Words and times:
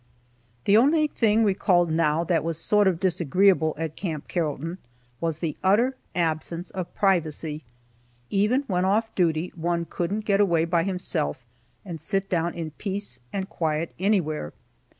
The 0.65 0.75
only 0.75 1.05
thing 1.05 1.43
recalled 1.43 1.91
now 1.91 2.23
that 2.23 2.43
was 2.43 2.57
sort 2.57 2.87
of 2.87 2.99
disagreeable 2.99 3.75
at 3.77 3.95
Camp 3.95 4.27
Carrollton 4.27 4.79
was 5.19 5.37
the 5.37 5.55
utter 5.63 5.95
absence 6.15 6.71
of 6.71 6.91
privacy. 6.95 7.63
Even 8.31 8.63
when 8.65 8.83
off 8.83 9.13
duty, 9.13 9.53
one 9.55 9.85
couldn't 9.85 10.25
get 10.25 10.39
away 10.41 10.65
by 10.65 10.81
himself, 10.85 11.45
and 11.85 12.01
sit 12.01 12.31
down 12.31 12.55
in 12.55 12.71
peace 12.79 13.19
and 13.31 13.47
quiet 13.47 13.93
anywhere. 13.99 14.53